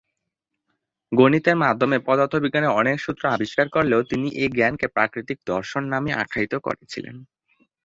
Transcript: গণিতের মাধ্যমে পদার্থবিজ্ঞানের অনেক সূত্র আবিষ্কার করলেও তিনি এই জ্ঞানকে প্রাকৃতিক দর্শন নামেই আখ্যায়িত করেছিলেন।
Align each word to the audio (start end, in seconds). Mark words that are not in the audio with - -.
গণিতের 1.11 1.57
মাধ্যমে 1.57 1.97
পদার্থবিজ্ঞানের 2.07 2.75
অনেক 2.79 2.97
সূত্র 2.99 3.23
আবিষ্কার 3.27 3.67
করলেও 3.69 4.01
তিনি 4.03 4.27
এই 4.41 4.49
জ্ঞানকে 4.51 4.87
প্রাকৃতিক 4.95 5.37
দর্শন 5.45 5.83
নামেই 5.93 6.17
আখ্যায়িত 6.21 6.53
করেছিলেন। 6.65 7.15